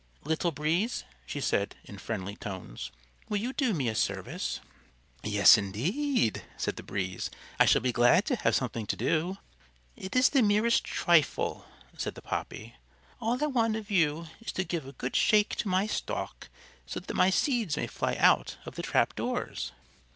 "Little 0.23 0.49
Breeze," 0.51 1.03
she 1.27 1.39
said, 1.39 1.75
in 1.83 1.99
friendly 1.99 2.35
tones, 2.35 2.89
"will 3.29 3.37
you 3.37 3.53
do 3.53 3.71
me 3.71 3.87
a 3.87 3.93
service?" 3.93 4.59
"Yes, 5.21 5.59
indeed," 5.59 6.41
said 6.57 6.75
the 6.75 6.81
Breeze. 6.81 7.29
"I 7.59 7.65
shall 7.65 7.81
be 7.81 7.91
glad 7.91 8.25
to 8.25 8.35
have 8.37 8.55
something 8.55 8.87
to 8.87 8.95
do." 8.95 9.37
"It 9.95 10.15
is 10.15 10.29
the 10.29 10.41
merest 10.41 10.83
trifle," 10.85 11.67
said 11.99 12.15
the 12.15 12.23
Poppy. 12.23 12.73
"All 13.19 13.37
I 13.43 13.45
want 13.45 13.75
of 13.75 13.91
you 13.91 14.25
is 14.39 14.51
to 14.53 14.63
give 14.63 14.87
a 14.87 14.93
good 14.93 15.15
shake 15.15 15.49
to 15.57 15.67
my 15.67 15.85
stalk, 15.85 16.49
so 16.87 16.99
that 16.99 17.13
my 17.13 17.29
seeds 17.29 17.77
may 17.77 17.85
fly 17.85 18.15
out 18.15 18.57
of 18.65 18.73
the 18.73 18.81
trap 18.81 19.13
doors." 19.13 19.71